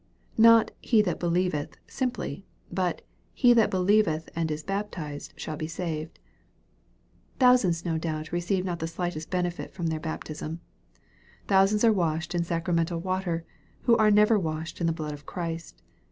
[0.39, 3.03] Not "he that believeth" simply, but"
[3.41, 6.17] he that believeth and is baptized shall be saved."
[7.37, 10.59] Thousands no doubt receive not the slightest benefit from their baptism.
[11.47, 13.45] Thousands are washed in sacramental water,
[13.81, 15.83] who are never washed in the blood of Christ.